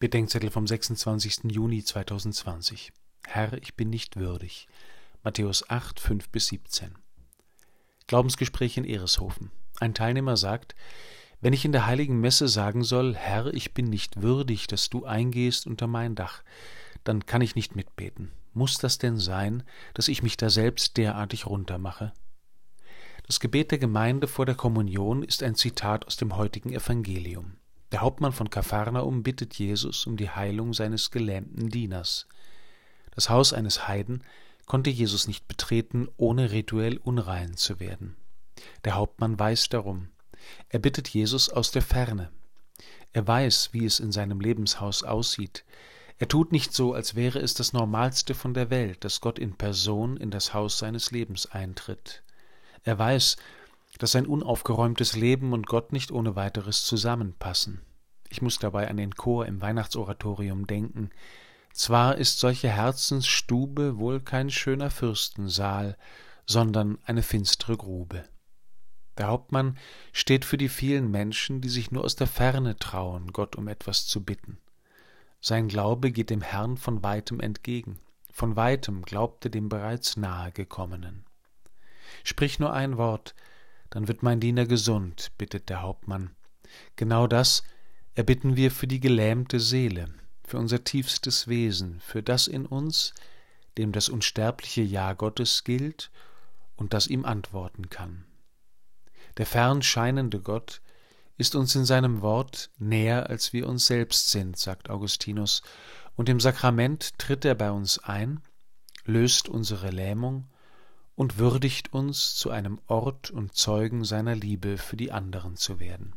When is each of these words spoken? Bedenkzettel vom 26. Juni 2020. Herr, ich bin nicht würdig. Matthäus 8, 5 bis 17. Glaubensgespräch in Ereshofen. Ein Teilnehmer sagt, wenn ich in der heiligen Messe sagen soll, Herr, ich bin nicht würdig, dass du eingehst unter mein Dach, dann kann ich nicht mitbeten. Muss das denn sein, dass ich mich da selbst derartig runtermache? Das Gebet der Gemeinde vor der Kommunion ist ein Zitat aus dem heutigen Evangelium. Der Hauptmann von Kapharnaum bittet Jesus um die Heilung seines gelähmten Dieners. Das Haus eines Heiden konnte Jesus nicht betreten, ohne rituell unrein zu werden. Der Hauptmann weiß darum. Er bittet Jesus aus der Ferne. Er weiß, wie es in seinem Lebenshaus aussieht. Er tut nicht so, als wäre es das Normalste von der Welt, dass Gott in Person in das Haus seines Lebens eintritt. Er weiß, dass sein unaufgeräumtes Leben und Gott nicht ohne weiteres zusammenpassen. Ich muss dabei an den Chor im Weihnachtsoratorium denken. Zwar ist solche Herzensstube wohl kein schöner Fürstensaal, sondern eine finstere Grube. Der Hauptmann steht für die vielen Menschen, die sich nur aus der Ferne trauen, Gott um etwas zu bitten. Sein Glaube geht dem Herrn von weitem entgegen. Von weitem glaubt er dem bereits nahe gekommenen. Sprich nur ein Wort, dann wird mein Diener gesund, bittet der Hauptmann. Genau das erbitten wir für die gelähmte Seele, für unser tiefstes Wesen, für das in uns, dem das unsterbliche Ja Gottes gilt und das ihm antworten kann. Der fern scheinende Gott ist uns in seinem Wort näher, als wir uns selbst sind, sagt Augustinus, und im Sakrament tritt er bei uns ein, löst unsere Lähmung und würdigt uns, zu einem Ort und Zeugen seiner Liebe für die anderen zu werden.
Bedenkzettel 0.00 0.50
vom 0.50 0.66
26. 0.66 1.52
Juni 1.52 1.84
2020. 1.84 2.90
Herr, 3.26 3.52
ich 3.62 3.74
bin 3.74 3.90
nicht 3.90 4.16
würdig. 4.16 4.66
Matthäus 5.22 5.68
8, 5.68 6.00
5 6.00 6.30
bis 6.30 6.46
17. 6.46 6.94
Glaubensgespräch 8.06 8.78
in 8.78 8.86
Ereshofen. 8.86 9.50
Ein 9.78 9.92
Teilnehmer 9.92 10.38
sagt, 10.38 10.74
wenn 11.42 11.52
ich 11.52 11.66
in 11.66 11.72
der 11.72 11.84
heiligen 11.84 12.18
Messe 12.18 12.48
sagen 12.48 12.82
soll, 12.82 13.14
Herr, 13.14 13.52
ich 13.52 13.74
bin 13.74 13.90
nicht 13.90 14.22
würdig, 14.22 14.66
dass 14.68 14.88
du 14.88 15.04
eingehst 15.04 15.66
unter 15.66 15.86
mein 15.86 16.14
Dach, 16.14 16.44
dann 17.04 17.26
kann 17.26 17.42
ich 17.42 17.54
nicht 17.54 17.76
mitbeten. 17.76 18.32
Muss 18.54 18.78
das 18.78 18.96
denn 18.96 19.18
sein, 19.18 19.64
dass 19.92 20.08
ich 20.08 20.22
mich 20.22 20.38
da 20.38 20.48
selbst 20.48 20.96
derartig 20.96 21.44
runtermache? 21.44 22.14
Das 23.26 23.38
Gebet 23.38 23.70
der 23.70 23.78
Gemeinde 23.78 24.28
vor 24.28 24.46
der 24.46 24.54
Kommunion 24.54 25.22
ist 25.22 25.42
ein 25.42 25.56
Zitat 25.56 26.06
aus 26.06 26.16
dem 26.16 26.38
heutigen 26.38 26.72
Evangelium. 26.72 27.59
Der 27.92 28.02
Hauptmann 28.02 28.32
von 28.32 28.50
Kapharnaum 28.50 29.22
bittet 29.22 29.54
Jesus 29.54 30.06
um 30.06 30.16
die 30.16 30.30
Heilung 30.30 30.74
seines 30.74 31.10
gelähmten 31.10 31.70
Dieners. 31.70 32.26
Das 33.14 33.28
Haus 33.30 33.52
eines 33.52 33.88
Heiden 33.88 34.22
konnte 34.66 34.90
Jesus 34.90 35.26
nicht 35.26 35.48
betreten, 35.48 36.08
ohne 36.16 36.52
rituell 36.52 36.98
unrein 36.98 37.56
zu 37.56 37.80
werden. 37.80 38.16
Der 38.84 38.94
Hauptmann 38.94 39.38
weiß 39.38 39.68
darum. 39.68 40.08
Er 40.68 40.78
bittet 40.78 41.08
Jesus 41.08 41.48
aus 41.48 41.72
der 41.72 41.82
Ferne. 41.82 42.30
Er 43.12 43.26
weiß, 43.26 43.70
wie 43.72 43.84
es 43.84 43.98
in 43.98 44.12
seinem 44.12 44.40
Lebenshaus 44.40 45.02
aussieht. 45.02 45.64
Er 46.18 46.28
tut 46.28 46.52
nicht 46.52 46.72
so, 46.72 46.92
als 46.94 47.16
wäre 47.16 47.40
es 47.40 47.54
das 47.54 47.72
Normalste 47.72 48.34
von 48.34 48.54
der 48.54 48.70
Welt, 48.70 49.04
dass 49.04 49.20
Gott 49.20 49.38
in 49.38 49.56
Person 49.56 50.16
in 50.16 50.30
das 50.30 50.54
Haus 50.54 50.78
seines 50.78 51.10
Lebens 51.10 51.46
eintritt. 51.46 52.22
Er 52.84 52.98
weiß, 52.98 53.36
dass 53.98 54.12
sein 54.12 54.26
unaufgeräumtes 54.26 55.16
Leben 55.16 55.52
und 55.52 55.66
Gott 55.66 55.92
nicht 55.92 56.12
ohne 56.12 56.36
weiteres 56.36 56.84
zusammenpassen. 56.84 57.80
Ich 58.30 58.40
muss 58.40 58.58
dabei 58.58 58.88
an 58.88 58.96
den 58.96 59.14
Chor 59.14 59.44
im 59.46 59.60
Weihnachtsoratorium 59.60 60.66
denken. 60.66 61.10
Zwar 61.72 62.16
ist 62.16 62.38
solche 62.38 62.68
Herzensstube 62.68 63.98
wohl 63.98 64.20
kein 64.20 64.50
schöner 64.50 64.90
Fürstensaal, 64.90 65.98
sondern 66.46 66.98
eine 67.04 67.22
finstere 67.22 67.76
Grube. 67.76 68.24
Der 69.18 69.26
Hauptmann 69.26 69.76
steht 70.12 70.44
für 70.44 70.56
die 70.56 70.68
vielen 70.68 71.10
Menschen, 71.10 71.60
die 71.60 71.68
sich 71.68 71.90
nur 71.90 72.04
aus 72.04 72.16
der 72.16 72.28
Ferne 72.28 72.76
trauen, 72.76 73.32
Gott 73.32 73.56
um 73.56 73.68
etwas 73.68 74.06
zu 74.06 74.24
bitten. 74.24 74.58
Sein 75.40 75.68
Glaube 75.68 76.12
geht 76.12 76.30
dem 76.30 76.40
Herrn 76.40 76.76
von 76.76 77.02
weitem 77.02 77.40
entgegen. 77.40 77.98
Von 78.32 78.56
weitem 78.56 79.02
glaubt 79.02 79.44
er 79.44 79.50
dem 79.50 79.68
bereits 79.68 80.16
nahe 80.16 80.52
gekommenen. 80.52 81.24
Sprich 82.24 82.58
nur 82.58 82.72
ein 82.72 82.96
Wort, 82.96 83.34
dann 83.90 84.06
wird 84.06 84.22
mein 84.22 84.40
Diener 84.40 84.66
gesund, 84.66 85.32
bittet 85.36 85.68
der 85.68 85.82
Hauptmann. 85.82 86.30
Genau 86.96 87.26
das 87.26 87.64
erbitten 88.14 88.56
wir 88.56 88.70
für 88.70 88.86
die 88.86 89.00
gelähmte 89.00 89.60
Seele, 89.60 90.08
für 90.44 90.58
unser 90.58 90.84
tiefstes 90.84 91.48
Wesen, 91.48 92.00
für 92.00 92.22
das 92.22 92.46
in 92.46 92.66
uns, 92.66 93.14
dem 93.78 93.92
das 93.92 94.08
unsterbliche 94.08 94.82
Ja 94.82 95.12
Gottes 95.12 95.64
gilt 95.64 96.10
und 96.76 96.92
das 96.92 97.06
ihm 97.06 97.24
antworten 97.24 97.88
kann. 97.88 98.24
Der 99.36 99.46
fern 99.46 99.82
scheinende 99.82 100.40
Gott 100.40 100.82
ist 101.36 101.54
uns 101.54 101.74
in 101.74 101.84
seinem 101.84 102.20
Wort 102.20 102.70
näher, 102.78 103.30
als 103.30 103.52
wir 103.52 103.66
uns 103.68 103.86
selbst 103.86 104.30
sind, 104.30 104.58
sagt 104.58 104.90
Augustinus, 104.90 105.62
und 106.16 106.28
im 106.28 106.40
Sakrament 106.40 107.18
tritt 107.18 107.44
er 107.44 107.54
bei 107.54 107.70
uns 107.70 107.98
ein, 107.98 108.42
löst 109.04 109.48
unsere 109.48 109.90
Lähmung 109.90 110.50
und 111.14 111.38
würdigt 111.38 111.92
uns, 111.92 112.34
zu 112.34 112.50
einem 112.50 112.80
Ort 112.86 113.30
und 113.30 113.54
Zeugen 113.54 114.04
seiner 114.04 114.34
Liebe 114.34 114.76
für 114.76 114.96
die 114.96 115.12
anderen 115.12 115.56
zu 115.56 115.80
werden. 115.80 116.14